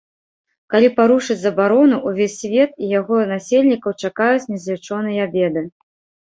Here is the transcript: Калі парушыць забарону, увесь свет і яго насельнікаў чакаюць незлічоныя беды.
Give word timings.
Калі 0.73 0.87
парушыць 0.99 1.35
забарону, 1.41 1.99
увесь 2.11 2.37
свет 2.43 2.71
і 2.85 2.89
яго 2.99 3.19
насельнікаў 3.33 3.91
чакаюць 4.07 4.49
незлічоныя 4.55 5.29
беды. 5.37 5.63